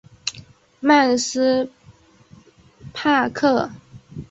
[0.79, 1.69] 曼斯
[2.91, 3.69] 帕克。